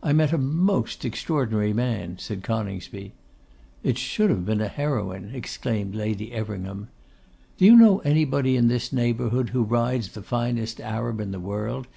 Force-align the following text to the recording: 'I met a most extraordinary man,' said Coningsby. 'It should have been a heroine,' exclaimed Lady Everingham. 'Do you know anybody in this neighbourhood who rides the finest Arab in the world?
'I 0.00 0.12
met 0.12 0.32
a 0.32 0.38
most 0.38 1.04
extraordinary 1.04 1.72
man,' 1.72 2.18
said 2.20 2.44
Coningsby. 2.44 3.14
'It 3.82 3.98
should 3.98 4.30
have 4.30 4.46
been 4.46 4.60
a 4.60 4.68
heroine,' 4.68 5.32
exclaimed 5.34 5.92
Lady 5.96 6.30
Everingham. 6.32 6.86
'Do 7.58 7.64
you 7.64 7.74
know 7.74 7.98
anybody 8.04 8.54
in 8.54 8.68
this 8.68 8.92
neighbourhood 8.92 9.48
who 9.48 9.64
rides 9.64 10.10
the 10.12 10.22
finest 10.22 10.80
Arab 10.80 11.18
in 11.20 11.32
the 11.32 11.40
world? 11.40 11.88